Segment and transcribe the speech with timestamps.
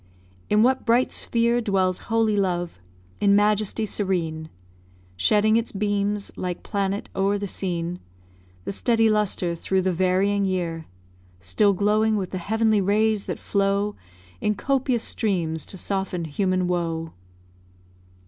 [0.49, 2.79] In what bright sphere Dwells holy love,
[3.19, 4.49] in majesty serene
[5.15, 7.99] Shedding its beams, like planet o'er the scene;
[8.65, 10.87] The steady lustre through the varying year
[11.39, 13.95] Still glowing with the heavenly rays that flow
[14.41, 17.13] In copious streams to soften human woe?